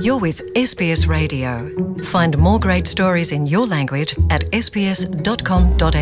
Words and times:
You're 0.00 0.20
with 0.20 0.42
SBS 0.54 1.06
Radio. 1.06 1.68
Find 2.02 2.36
more 2.38 2.58
great 2.58 2.86
stories 2.86 3.32
in 3.32 3.46
your 3.46 3.66
language 3.66 4.14
at 4.30 4.44
sbs.com.au. 4.52 5.92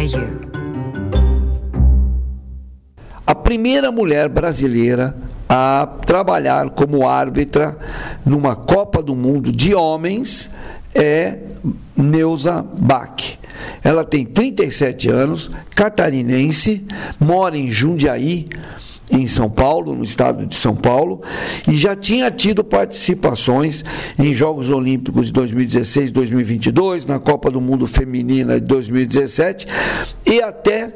A 3.26 3.34
primeira 3.34 3.90
mulher 3.90 4.28
brasileira 4.28 5.16
a 5.48 5.86
trabalhar 6.06 6.70
como 6.70 7.08
árbitra 7.08 7.76
numa 8.24 8.54
Copa 8.54 9.02
do 9.02 9.16
Mundo 9.16 9.52
de 9.52 9.74
homens 9.74 10.50
é 10.94 11.38
Neuza 11.96 12.62
Bach. 12.62 13.38
Ela 13.82 14.04
tem 14.04 14.24
37 14.24 15.08
anos, 15.08 15.50
catarinense, 15.74 16.86
mora 17.18 17.56
em 17.56 17.70
Jundiaí, 17.70 18.48
em 19.10 19.26
São 19.26 19.50
Paulo, 19.50 19.94
no 19.94 20.04
estado 20.04 20.46
de 20.46 20.56
São 20.56 20.74
Paulo, 20.74 21.20
e 21.68 21.76
já 21.76 21.96
tinha 21.96 22.30
tido 22.30 22.62
participações 22.62 23.84
em 24.18 24.32
Jogos 24.32 24.70
Olímpicos 24.70 25.26
de 25.26 25.32
2016, 25.32 26.10
2022, 26.10 27.06
na 27.06 27.18
Copa 27.18 27.50
do 27.50 27.60
Mundo 27.60 27.86
Feminina 27.86 28.60
de 28.60 28.66
2017 28.66 29.66
e 30.26 30.42
até 30.42 30.92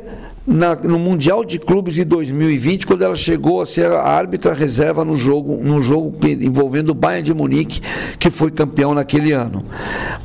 na, 0.47 0.75
no 0.75 0.99
Mundial 0.99 1.45
de 1.45 1.59
Clubes 1.59 1.95
de 1.95 2.05
2020, 2.05 2.87
quando 2.87 3.03
ela 3.03 3.15
chegou 3.15 3.63
a 3.63 3.67
ser 3.67 3.91
a 3.91 4.03
árbitra 4.03 4.53
reserva 4.53 5.05
no 5.05 5.15
jogo, 5.15 5.59
no 5.63 5.81
jogo 5.81 6.15
envolvendo 6.27 6.91
o 6.91 6.95
Bayern 6.95 7.25
de 7.25 7.35
Munique, 7.35 7.81
que 8.19 8.31
foi 8.31 8.51
campeão 8.51 8.93
naquele 8.95 9.33
ano. 9.33 9.65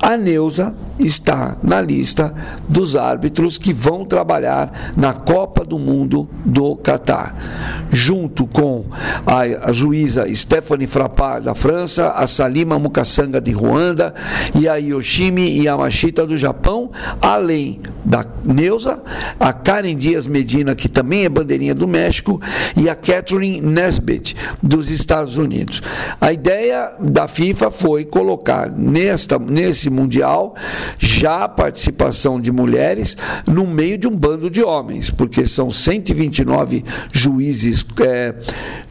A 0.02 0.18
Neuza 0.18 0.76
está 1.00 1.58
na 1.64 1.80
lista 1.80 2.34
dos 2.68 2.96
árbitros 2.96 3.58
que 3.58 3.72
vão 3.72 4.04
trabalhar 4.04 4.94
na 4.98 5.14
Copa 5.14 5.64
do 5.64 5.80
Mundo 5.80 6.28
do 6.46 6.76
Catar, 6.76 7.79
junto 7.92 8.46
com 8.48 8.86
a, 9.26 9.72
juíza 9.72 10.28
Stephanie 10.34 10.88
Frappard 10.88 11.46
da 11.46 11.56
França, 11.56 12.12
a 12.12 12.28
Salima 12.28 12.80
Mukasanga 12.80 13.40
de 13.40 13.52
Ruanda 13.52 14.14
e 14.60 14.68
a 14.68 14.76
Yoshimi 14.76 15.64
Yamashita 15.64 16.26
do 16.26 16.38
Japão, 16.38 16.92
além 17.22 17.82
da 18.04 18.26
Neuza, 18.44 19.02
a 19.40 19.54
Karen 19.54 19.96
Dias 19.96 20.28
Medina, 20.28 20.76
que 20.76 20.88
também 20.88 21.26
é 21.26 21.30
bandeirinha 21.30 21.76
do 21.76 21.88
México, 21.88 22.42
e 22.76 22.90
a 22.90 22.96
Catherine 22.96 23.62
Nesbitt 23.62 24.36
dos 24.62 24.90
Estados 24.90 25.38
Unidos. 25.38 25.82
A 26.20 26.34
ideia 26.34 26.94
da 27.00 27.28
FIFA 27.28 27.72
foi 27.72 28.06
colocar 28.06 28.70
nesta, 28.72 29.38
nesse 29.38 29.90
Mundial 29.90 30.56
já 30.98 31.44
a 31.44 31.50
participação 31.50 32.40
de 32.40 32.52
mulheres 32.52 33.16
no 33.48 33.68
meio 33.68 33.98
de 33.98 34.08
um 34.08 34.16
bando 34.16 34.50
de 34.50 34.64
homens, 34.64 35.10
porque 35.10 35.46
são 35.46 35.70
129 35.70 36.84
juízes 37.12 37.69
é, 38.02 38.36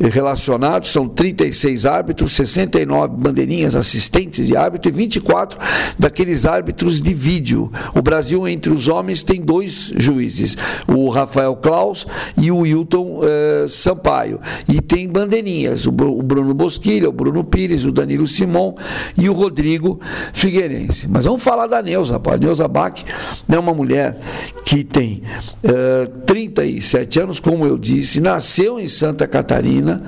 relacionados, 0.08 0.90
são 0.90 1.08
36 1.08 1.86
árbitros, 1.86 2.34
69 2.34 3.16
bandeirinhas 3.16 3.74
assistentes 3.74 4.46
de 4.46 4.56
árbitro 4.56 4.90
e 4.90 4.92
24 4.92 5.58
daqueles 5.98 6.46
árbitros 6.46 7.00
de 7.00 7.14
vídeo. 7.14 7.70
O 7.94 8.02
Brasil, 8.02 8.46
entre 8.46 8.72
os 8.72 8.88
homens, 8.88 9.22
tem 9.22 9.40
dois 9.40 9.92
juízes, 9.96 10.56
o 10.86 11.08
Rafael 11.08 11.56
Klaus 11.56 12.06
e 12.36 12.50
o 12.50 12.58
Wilton 12.58 13.20
eh, 13.22 13.66
Sampaio. 13.68 14.40
E 14.68 14.80
tem 14.80 15.08
bandeirinhas, 15.08 15.86
o 15.86 15.92
Bruno 15.92 16.54
Bosquilha, 16.54 17.08
o 17.08 17.12
Bruno 17.12 17.44
Pires, 17.44 17.84
o 17.84 17.92
Danilo 17.92 18.26
Simon 18.26 18.74
e 19.16 19.28
o 19.28 19.32
Rodrigo 19.32 20.00
Figueirense. 20.32 21.08
Mas 21.08 21.24
vamos 21.24 21.42
falar 21.42 21.66
da 21.66 21.82
Neuza, 21.82 22.20
A 22.24 22.36
Neuza 22.36 22.68
Bach 22.68 23.02
é 23.48 23.58
uma 23.58 23.74
mulher 23.74 24.18
que 24.64 24.84
tem 24.84 25.22
eh, 25.62 26.06
37 26.26 27.20
anos, 27.20 27.40
como 27.40 27.66
eu 27.66 27.78
disse, 27.78 28.20
nasceu 28.20 28.67
em 28.76 28.88
Santa 28.88 29.24
Catarina 29.24 30.02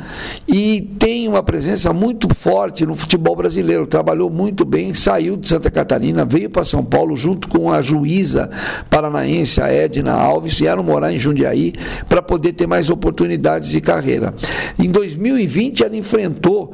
e 0.48 0.80
tem 0.98 1.28
uma 1.28 1.40
presença 1.40 1.92
muito 1.92 2.34
forte 2.34 2.84
no 2.84 2.96
futebol 2.96 3.36
brasileiro. 3.36 3.86
Trabalhou 3.86 4.28
muito 4.28 4.64
bem, 4.64 4.92
saiu 4.92 5.36
de 5.36 5.46
Santa 5.46 5.70
Catarina, 5.70 6.24
veio 6.24 6.50
para 6.50 6.64
São 6.64 6.84
Paulo 6.84 7.14
junto 7.14 7.46
com 7.46 7.72
a 7.72 7.80
juíza 7.80 8.50
paranaense, 8.90 9.62
a 9.62 9.72
Edna 9.72 10.14
Alves, 10.14 10.58
vieram 10.58 10.82
morar 10.82 11.12
em 11.12 11.18
Jundiaí 11.18 11.74
para 12.08 12.20
poder 12.20 12.54
ter 12.54 12.66
mais 12.66 12.90
oportunidades 12.90 13.70
de 13.70 13.80
carreira. 13.80 14.34
Em 14.76 14.90
2020, 14.90 15.84
ela 15.84 15.96
enfrentou 15.96 16.72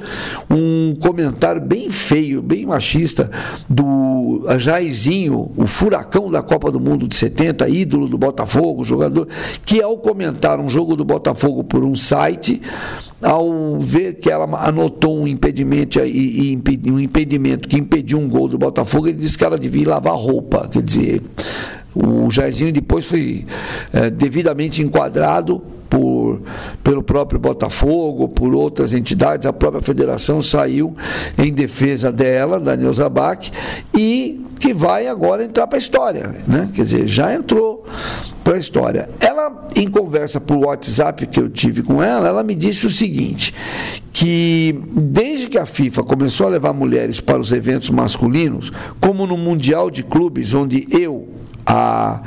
um 0.50 0.94
comentário 0.98 1.60
bem 1.60 1.90
feio, 1.90 2.40
bem 2.40 2.64
machista, 2.64 3.30
do 3.68 4.46
Jairzinho, 4.58 5.50
o 5.56 5.66
furacão 5.66 6.30
da 6.30 6.42
Copa 6.42 6.70
do 6.70 6.80
Mundo 6.80 7.06
de 7.06 7.16
70, 7.16 7.68
ídolo 7.68 8.08
do 8.08 8.16
Botafogo, 8.16 8.84
jogador, 8.84 9.28
que 9.64 9.82
ao 9.82 9.98
comentar 9.98 10.60
um 10.60 10.68
jogo 10.68 10.96
do 10.96 11.04
Botafogo 11.04 11.64
por 11.66 11.84
um 11.84 11.94
site, 11.94 12.60
ao 13.22 13.78
ver 13.78 14.14
que 14.14 14.30
ela 14.30 14.44
anotou 14.66 15.18
um 15.18 15.26
impedimento, 15.26 15.98
um 16.00 17.00
impedimento 17.00 17.68
que 17.68 17.76
impediu 17.76 18.18
um 18.18 18.28
gol 18.28 18.48
do 18.48 18.58
Botafogo, 18.58 19.08
ele 19.08 19.18
disse 19.18 19.36
que 19.36 19.44
ela 19.44 19.58
devia 19.58 19.88
lavar 19.88 20.14
roupa. 20.14 20.68
Quer 20.70 20.82
dizer, 20.82 21.22
o 21.96 22.30
Jairzinho 22.30 22.72
depois 22.72 23.06
foi 23.06 23.46
é, 23.92 24.10
devidamente 24.10 24.82
enquadrado 24.82 25.62
por, 25.88 26.42
pelo 26.82 27.02
próprio 27.02 27.38
Botafogo, 27.38 28.28
por 28.28 28.54
outras 28.54 28.92
entidades, 28.92 29.46
a 29.46 29.52
própria 29.52 29.80
federação 29.80 30.42
saiu 30.42 30.94
em 31.38 31.52
defesa 31.52 32.12
dela, 32.12 32.58
da 32.60 32.76
Neuza 32.76 33.08
Bach, 33.08 33.50
e 33.94 34.44
que 34.58 34.72
vai 34.72 35.06
agora 35.06 35.44
entrar 35.44 35.66
para 35.66 35.76
a 35.76 35.78
história, 35.78 36.34
né? 36.46 36.68
Quer 36.74 36.82
dizer, 36.82 37.06
já 37.06 37.32
entrou 37.34 37.84
para 38.42 38.54
a 38.54 38.58
história. 38.58 39.08
Ela, 39.20 39.68
em 39.76 39.88
conversa 39.88 40.40
por 40.40 40.56
WhatsApp 40.56 41.26
que 41.26 41.38
eu 41.38 41.48
tive 41.48 41.82
com 41.82 42.02
ela, 42.02 42.28
ela 42.28 42.42
me 42.42 42.54
disse 42.54 42.86
o 42.86 42.90
seguinte: 42.90 43.54
que 44.12 44.80
desde 44.92 45.48
que 45.48 45.58
a 45.58 45.66
FIFA 45.66 46.02
começou 46.04 46.46
a 46.46 46.50
levar 46.50 46.72
mulheres 46.72 47.20
para 47.20 47.38
os 47.38 47.52
eventos 47.52 47.90
masculinos, 47.90 48.72
como 49.00 49.26
no 49.26 49.36
Mundial 49.36 49.90
de 49.90 50.02
Clubes, 50.02 50.54
onde 50.54 50.86
eu, 50.90 51.28
a 51.66 52.20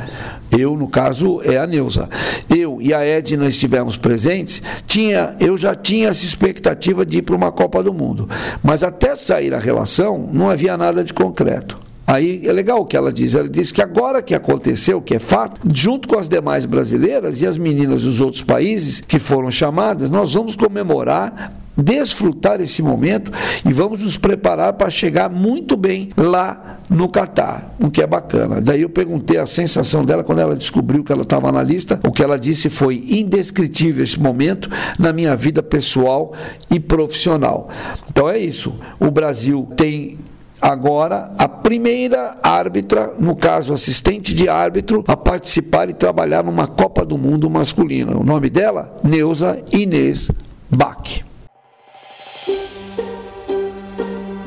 eu 0.52 0.76
no 0.76 0.88
caso 0.88 1.42
é 1.44 1.58
a 1.58 1.68
Neuza. 1.68 2.10
Eu 2.50 2.82
e 2.82 2.94
a 2.94 3.06
Edna 3.06 3.48
estivemos 3.48 3.98
presentes, 3.98 4.62
tinha, 4.88 5.36
eu 5.40 5.58
já 5.58 5.76
tinha 5.76 6.10
essa 6.10 6.26
expectativa 6.26 7.06
de 7.06 7.20
ir 7.20 7.22
para 7.22 7.36
uma 7.36 7.52
Copa 7.52 7.84
do 7.84 7.94
Mundo, 7.94 8.28
mas 8.64 8.84
até 8.84 9.16
sair 9.16 9.54
a 9.54 9.60
relação 9.60 10.30
não 10.32 10.50
havia 10.50 10.76
nada 10.76 11.04
de 11.04 11.14
concreto. 11.14 11.80
Aí 12.10 12.42
é 12.44 12.52
legal 12.52 12.80
o 12.80 12.86
que 12.86 12.98
ela 12.98 13.14
diz. 13.14 13.36
Ela 13.36 13.48
diz 13.48 13.72
que 13.72 13.84
agora 13.84 14.24
que 14.24 14.34
aconteceu, 14.34 15.00
que 15.00 15.14
é 15.14 15.20
fato, 15.20 15.62
junto 15.72 16.08
com 16.08 16.18
as 16.18 16.28
demais 16.28 16.66
brasileiras 16.66 17.44
e 17.44 17.46
as 17.46 17.56
meninas 17.56 18.02
dos 18.02 18.20
outros 18.20 18.42
países 18.42 19.00
que 19.00 19.20
foram 19.20 19.52
chamadas, 19.52 20.10
nós 20.10 20.34
vamos 20.34 20.56
comemorar 20.56 21.54
desfrutar 21.82 22.62
esse 22.62 22.82
momento 22.82 23.32
e 23.66 23.72
vamos 23.74 24.02
nos 24.02 24.18
preparar 24.18 24.74
para 24.74 24.90
chegar 24.90 25.30
muito 25.30 25.76
bem 25.78 26.10
lá 26.18 26.80
no 26.90 27.08
Catar, 27.08 27.76
o 27.80 27.90
que 27.90 28.02
é 28.02 28.08
bacana. 28.08 28.60
Daí 28.60 28.82
eu 28.82 28.90
perguntei 28.90 29.38
a 29.38 29.46
sensação 29.46 30.04
dela 30.04 30.24
quando 30.24 30.40
ela 30.40 30.56
descobriu 30.56 31.04
que 31.04 31.12
ela 31.12 31.22
estava 31.22 31.52
na 31.52 31.62
lista. 31.62 32.00
O 32.04 32.12
que 32.12 32.24
ela 32.24 32.38
disse 32.38 32.70
foi 32.70 33.04
indescritível 33.08 34.04
esse 34.04 34.20
momento 34.20 34.70
na 34.98 35.14
minha 35.14 35.36
vida 35.36 35.62
pessoal 35.62 36.34
e 36.70 36.80
profissional. 36.80 37.70
Então 38.10 38.28
é 38.28 38.38
isso. 38.38 38.76
O 39.00 39.12
Brasil 39.12 39.68
tem 39.78 40.18
agora 40.62 41.32
a 41.38 41.48
primeira 41.48 42.38
árbitra, 42.42 43.14
no 43.20 43.36
caso 43.36 43.74
assistente 43.74 44.34
de 44.34 44.50
árbitro, 44.50 45.04
a 45.08 45.16
participar 45.16 45.90
e 45.90 45.94
trabalhar 45.94 46.44
numa 46.44 46.68
Copa 46.68 47.06
do 47.06 47.18
Mundo 47.18 47.50
masculina. 47.50 48.18
O 48.18 48.24
nome 48.24 48.50
dela? 48.50 49.00
Neuza 49.04 49.60
Inês 49.72 50.32
Bach. 50.70 51.29